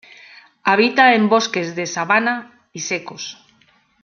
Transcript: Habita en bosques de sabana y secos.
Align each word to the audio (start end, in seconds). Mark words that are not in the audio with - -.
Habita 0.63 1.13
en 1.13 1.29
bosques 1.29 1.75
de 1.75 1.85
sabana 1.85 2.65
y 2.73 2.79
secos. 2.79 3.37